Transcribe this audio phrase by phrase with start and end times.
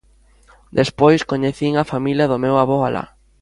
[0.79, 3.05] Despois, coñecín a familia do meu avó alá.